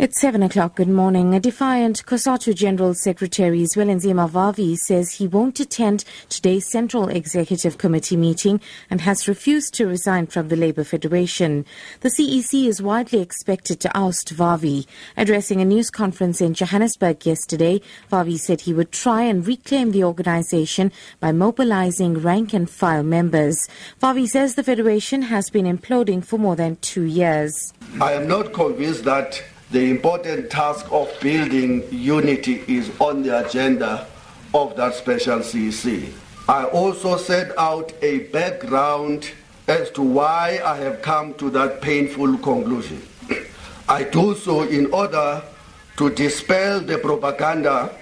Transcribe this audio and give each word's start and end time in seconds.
It's 0.00 0.20
7 0.20 0.44
o'clock. 0.44 0.76
Good 0.76 0.88
morning. 0.88 1.34
A 1.34 1.40
defiant 1.40 2.06
COSATU 2.06 2.54
General 2.54 2.94
Secretary 2.94 3.62
Zwelinzima 3.64 4.30
Vavi 4.30 4.76
says 4.76 5.10
he 5.10 5.26
won't 5.26 5.58
attend 5.58 6.04
today's 6.28 6.70
Central 6.70 7.08
Executive 7.08 7.78
Committee 7.78 8.16
meeting 8.16 8.60
and 8.90 9.00
has 9.00 9.26
refused 9.26 9.74
to 9.74 9.88
resign 9.88 10.28
from 10.28 10.46
the 10.46 10.54
Labour 10.54 10.84
Federation. 10.84 11.66
The 12.02 12.10
CEC 12.10 12.68
is 12.68 12.80
widely 12.80 13.20
expected 13.20 13.80
to 13.80 13.98
oust 13.98 14.32
Vavi. 14.32 14.86
Addressing 15.16 15.60
a 15.60 15.64
news 15.64 15.90
conference 15.90 16.40
in 16.40 16.54
Johannesburg 16.54 17.26
yesterday, 17.26 17.80
Vavi 18.08 18.38
said 18.38 18.60
he 18.60 18.72
would 18.72 18.92
try 18.92 19.22
and 19.22 19.44
reclaim 19.44 19.90
the 19.90 20.04
organisation 20.04 20.92
by 21.18 21.32
mobilising 21.32 22.22
rank 22.22 22.54
and 22.54 22.70
file 22.70 23.02
members. 23.02 23.68
Vavi 24.00 24.28
says 24.28 24.54
the 24.54 24.62
Federation 24.62 25.22
has 25.22 25.50
been 25.50 25.66
imploding 25.66 26.24
for 26.24 26.38
more 26.38 26.54
than 26.54 26.76
two 26.82 27.02
years. 27.02 27.72
I 28.00 28.12
am 28.12 28.28
not 28.28 28.52
convinced 28.52 29.02
that 29.02 29.42
the 29.70 29.90
important 29.90 30.50
task 30.50 30.86
of 30.90 31.12
building 31.20 31.86
unity 31.90 32.64
is 32.66 32.90
on 33.00 33.22
the 33.22 33.46
agenda 33.46 34.06
of 34.54 34.74
that 34.76 34.94
special 34.94 35.40
CEC. 35.40 36.10
I 36.48 36.64
also 36.64 37.18
set 37.18 37.56
out 37.58 37.92
a 38.00 38.20
background 38.32 39.30
as 39.66 39.90
to 39.90 40.02
why 40.02 40.60
I 40.64 40.76
have 40.78 41.02
come 41.02 41.34
to 41.34 41.50
that 41.50 41.82
painful 41.82 42.38
conclusion. 42.38 43.02
I 43.88 44.04
do 44.04 44.34
so 44.34 44.62
in 44.62 44.90
order 44.92 45.42
to 45.98 46.10
dispel 46.10 46.80
the 46.80 46.96
propaganda 46.96 47.94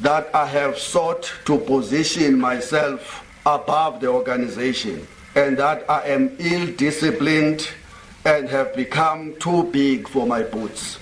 that 0.00 0.34
I 0.34 0.46
have 0.46 0.78
sought 0.78 1.30
to 1.44 1.58
position 1.58 2.40
myself 2.40 3.26
above 3.44 4.00
the 4.00 4.06
organization 4.06 5.06
and 5.34 5.58
that 5.58 5.84
I 5.90 6.04
am 6.08 6.34
ill 6.38 6.74
disciplined 6.74 7.68
and 8.24 8.48
have 8.48 8.74
become 8.74 9.34
too 9.38 9.64
big 9.64 10.08
for 10.08 10.26
my 10.26 10.42
boots. 10.42 10.98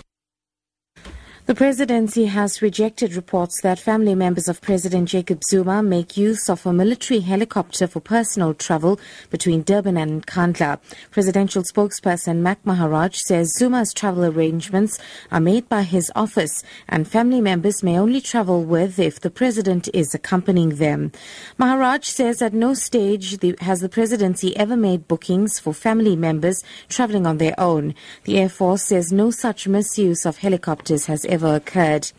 The 1.49 1.55
presidency 1.55 2.27
has 2.27 2.61
rejected 2.61 3.15
reports 3.15 3.63
that 3.63 3.79
family 3.79 4.15
members 4.15 4.49
of 4.49 4.61
President 4.61 5.09
Jacob 5.09 5.41
Zuma 5.49 5.83
make 5.83 6.15
use 6.15 6.51
of 6.51 6.67
a 6.67 6.75
military 6.75 7.21
helicopter 7.21 7.87
for 7.87 8.01
personal 8.01 8.53
travel 8.53 9.01
between 9.31 9.63
Durban 9.63 9.97
and 9.97 10.27
Nkandla. 10.27 10.79
Presidential 11.11 11.63
spokesperson 11.63 12.41
Mac 12.41 12.59
Maharaj 12.67 13.17
says 13.17 13.55
Zuma's 13.57 13.95
travel 13.95 14.27
arrangements 14.27 14.99
are 15.33 15.41
made 15.41 15.67
by 15.71 15.85
his 15.85 16.13
office 16.15 16.63
and 16.87 17.09
family 17.09 17.41
members 17.41 17.83
may 17.83 17.99
only 17.99 18.21
travel 18.21 18.63
with 18.63 18.99
if 18.99 19.19
the 19.19 19.31
president 19.31 19.89
is 19.95 20.15
accompanying 20.15 20.77
them. 20.77 21.13
Maharaj 21.57 22.05
says 22.05 22.43
at 22.43 22.53
no 22.53 22.75
stage 22.75 23.43
has 23.63 23.81
the 23.81 23.89
presidency 23.89 24.55
ever 24.59 24.77
made 24.77 25.09
bookings 25.09 25.59
for 25.59 25.73
family 25.73 26.15
members 26.15 26.63
traveling 26.91 27.27
on 27.27 27.39
their 27.39 27.59
own. 27.59 27.95
The 28.25 28.39
Air 28.39 28.51
Force 28.51 28.83
says 28.83 29.11
no 29.11 29.31
such 29.31 29.67
misuse 29.67 30.27
of 30.27 30.37
helicopters 30.37 31.07
has 31.07 31.25
ever 31.25 31.38
ever 31.39 31.55
occurred. 31.55 32.11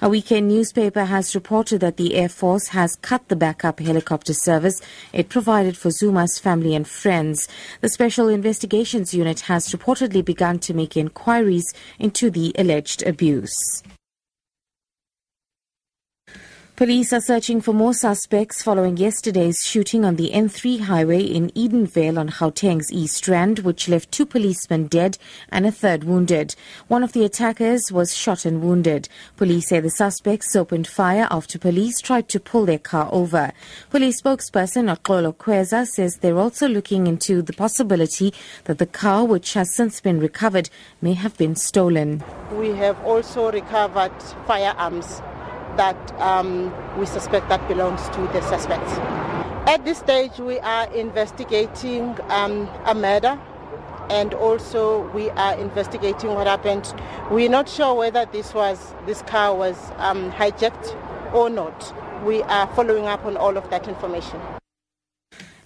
A 0.00 0.08
weekend 0.08 0.48
newspaper 0.48 1.04
has 1.04 1.34
reported 1.34 1.80
that 1.80 1.98
the 1.98 2.14
Air 2.14 2.30
Force 2.30 2.68
has 2.68 2.96
cut 2.96 3.28
the 3.28 3.36
backup 3.36 3.78
helicopter 3.78 4.32
service 4.32 4.80
it 5.12 5.28
provided 5.28 5.76
for 5.76 5.90
Zuma's 5.90 6.38
family 6.38 6.74
and 6.74 6.88
friends. 6.88 7.46
The 7.82 7.90
Special 7.90 8.28
Investigations 8.28 9.12
Unit 9.12 9.40
has 9.40 9.68
reportedly 9.68 10.24
begun 10.24 10.58
to 10.60 10.72
make 10.72 10.96
inquiries 10.96 11.74
into 11.98 12.30
the 12.30 12.54
alleged 12.56 13.02
abuse. 13.02 13.82
Police 16.76 17.12
are 17.12 17.20
searching 17.20 17.60
for 17.60 17.72
more 17.72 17.94
suspects 17.94 18.60
following 18.60 18.96
yesterday's 18.96 19.58
shooting 19.64 20.04
on 20.04 20.16
the 20.16 20.32
N3 20.32 20.80
highway 20.80 21.22
in 21.22 21.50
Edenvale 21.50 22.18
on 22.18 22.30
Gauteng's 22.30 22.92
East 22.92 23.28
Rand, 23.28 23.60
which 23.60 23.88
left 23.88 24.10
two 24.10 24.26
policemen 24.26 24.88
dead 24.88 25.16
and 25.50 25.66
a 25.66 25.70
third 25.70 26.02
wounded. 26.02 26.56
One 26.88 27.04
of 27.04 27.12
the 27.12 27.24
attackers 27.24 27.92
was 27.92 28.16
shot 28.16 28.44
and 28.44 28.60
wounded. 28.60 29.08
Police 29.36 29.68
say 29.68 29.78
the 29.78 29.88
suspects 29.88 30.56
opened 30.56 30.88
fire 30.88 31.28
after 31.30 31.60
police 31.60 32.00
tried 32.00 32.28
to 32.30 32.40
pull 32.40 32.66
their 32.66 32.80
car 32.80 33.08
over. 33.12 33.52
Police 33.90 34.20
spokesperson 34.20 34.92
Oxolo 34.92 35.32
Kweza 35.32 35.86
says 35.86 36.16
they're 36.16 36.40
also 36.40 36.66
looking 36.66 37.06
into 37.06 37.40
the 37.40 37.52
possibility 37.52 38.34
that 38.64 38.78
the 38.78 38.86
car, 38.86 39.24
which 39.24 39.52
has 39.52 39.72
since 39.76 40.00
been 40.00 40.18
recovered, 40.18 40.70
may 41.00 41.12
have 41.12 41.36
been 41.36 41.54
stolen. 41.54 42.24
We 42.50 42.70
have 42.70 43.00
also 43.04 43.52
recovered 43.52 44.20
firearms 44.48 45.22
that 45.76 46.20
um, 46.20 46.72
we 46.98 47.06
suspect 47.06 47.48
that 47.48 47.66
belongs 47.68 48.08
to 48.10 48.20
the 48.32 48.40
suspects. 48.42 48.92
At 49.66 49.84
this 49.84 49.98
stage, 49.98 50.38
we 50.38 50.58
are 50.60 50.92
investigating 50.92 52.16
um, 52.28 52.68
a 52.84 52.94
murder 52.94 53.40
and 54.10 54.34
also 54.34 55.08
we 55.12 55.30
are 55.30 55.58
investigating 55.58 56.34
what 56.34 56.46
happened. 56.46 56.92
We're 57.30 57.48
not 57.48 57.68
sure 57.68 57.94
whether 57.94 58.26
this 58.26 58.52
was 58.52 58.94
this 59.06 59.22
car 59.22 59.54
was 59.54 59.76
um, 59.96 60.30
hijacked 60.32 60.94
or 61.34 61.48
not. 61.50 61.94
We 62.24 62.42
are 62.42 62.66
following 62.74 63.06
up 63.06 63.24
on 63.24 63.36
all 63.36 63.56
of 63.56 63.68
that 63.70 63.88
information. 63.88 64.40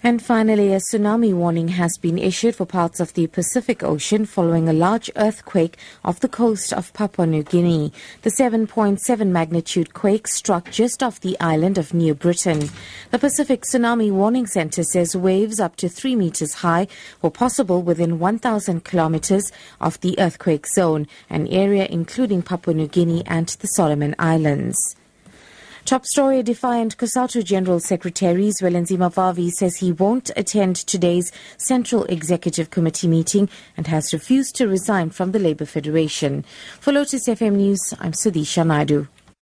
And 0.00 0.22
finally, 0.22 0.72
a 0.72 0.78
tsunami 0.78 1.34
warning 1.34 1.69
has 1.69 1.98
been 1.98 2.19
issued 2.19 2.54
for 2.54 2.64
parts 2.64 3.00
of 3.00 3.14
the 3.14 3.26
Pacific 3.26 3.82
Ocean 3.82 4.26
following 4.26 4.69
a 4.69 4.72
large 4.72 5.10
earthquake 5.16 5.76
off 6.04 6.20
the 6.20 6.28
coast 6.28 6.72
of 6.72 6.92
Papua 6.92 7.26
New 7.26 7.42
Guinea. 7.42 7.92
The 8.22 8.31
7.7 8.31 9.26
magnitude 9.26 9.94
quake 9.94 10.28
struck 10.28 10.70
just 10.70 11.03
off 11.03 11.19
the 11.19 11.38
island 11.41 11.78
of 11.78 11.92
New 11.92 12.14
Britain. 12.14 12.70
The 13.10 13.19
Pacific 13.19 13.62
Tsunami 13.62 14.12
Warning 14.12 14.47
Center 14.47 14.84
says 14.84 15.16
waves 15.16 15.59
up 15.59 15.75
to 15.76 15.88
3 15.88 16.15
meters 16.15 16.54
high 16.54 16.86
were 17.20 17.30
possible 17.30 17.82
within 17.82 18.20
1,000 18.20 18.84
kilometers 18.84 19.50
of 19.80 20.00
the 20.00 20.16
earthquake 20.20 20.69
zone, 20.69 21.09
an 21.28 21.48
area 21.48 21.88
including 21.91 22.42
Papua 22.42 22.72
New 22.72 22.86
Guinea 22.86 23.25
and 23.26 23.48
the 23.48 23.66
Solomon 23.66 24.15
Islands. 24.16 24.78
Top 25.88 26.04
story 26.04 26.43
defiant 26.43 26.99
COSATU 26.99 27.43
General 27.43 27.81
Secretary 27.81 28.49
Zwelinzima 28.49 29.10
Vavi 29.10 29.50
says 29.50 29.76
he 29.76 29.91
won't 29.91 30.31
attend 30.37 30.76
today's 30.76 31.32
Central 31.56 32.04
Executive 32.04 32.69
Committee 32.69 33.09
meeting 33.09 33.49
and 33.75 33.87
has 33.87 34.12
refused 34.12 34.54
to 34.56 34.69
resign 34.69 35.09
from 35.09 35.32
the 35.32 35.38
Labour 35.38 35.65
Federation. 35.65 36.44
For 36.78 36.93
Lotus 36.93 37.27
FM 37.27 37.54
News, 37.54 37.94
I'm 38.00 38.12
Sudisha 38.12 38.66
Naidu. 38.66 39.06